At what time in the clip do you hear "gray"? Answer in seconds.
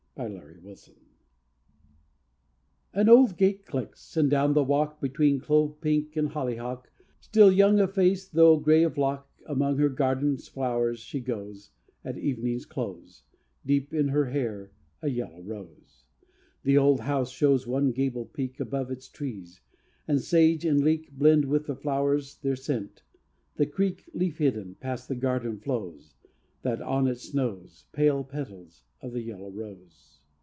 8.59-8.83